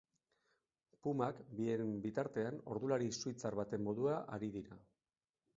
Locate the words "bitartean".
2.07-2.59